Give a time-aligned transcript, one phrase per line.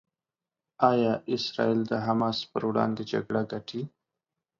[0.91, 3.81] ایا اسرائیل د حماس پر وړاندې جګړه ګټي؟